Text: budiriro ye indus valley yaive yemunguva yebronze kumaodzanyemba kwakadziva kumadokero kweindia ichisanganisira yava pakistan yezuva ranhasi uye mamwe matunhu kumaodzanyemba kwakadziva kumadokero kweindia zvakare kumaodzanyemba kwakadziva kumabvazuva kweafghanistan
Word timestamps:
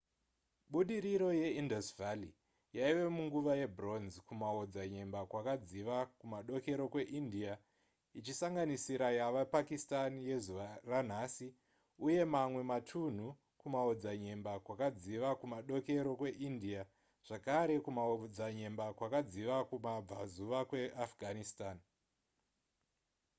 budiriro 0.73 1.27
ye 1.41 1.47
indus 1.59 1.87
valley 1.99 2.33
yaive 2.77 3.01
yemunguva 3.05 3.53
yebronze 3.61 4.17
kumaodzanyemba 4.27 5.19
kwakadziva 5.31 5.95
kumadokero 6.19 6.83
kweindia 6.93 7.53
ichisanganisira 8.19 9.07
yava 9.19 9.41
pakistan 9.55 10.11
yezuva 10.29 10.67
ranhasi 10.89 11.47
uye 12.05 12.21
mamwe 12.33 12.61
matunhu 12.71 13.27
kumaodzanyemba 13.61 14.51
kwakadziva 14.65 15.29
kumadokero 15.39 16.11
kweindia 16.19 16.81
zvakare 17.27 17.75
kumaodzanyemba 17.85 18.85
kwakadziva 18.97 19.55
kumabvazuva 19.69 20.59
kweafghanistan 20.69 21.77